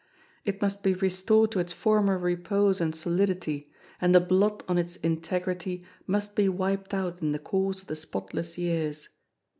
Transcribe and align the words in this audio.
It 0.45 0.59
must 0.63 0.81
be 0.81 0.95
restored 0.95 1.51
to 1.51 1.59
its 1.59 1.71
former 1.73 2.17
repose 2.17 2.81
and 2.81 2.95
solidity, 2.95 3.71
and 4.01 4.15
the 4.15 4.19
blot 4.19 4.63
on 4.67 4.79
its 4.79 4.95
integrity 4.95 5.85
must 6.07 6.33
be 6.33 6.49
wiped 6.49 6.91
out 6.95 7.21
in 7.21 7.33
the 7.33 7.37
course 7.37 7.81
of 7.83 7.87
the 7.87 7.95
spotless 7.95 8.57
years. 8.57 9.09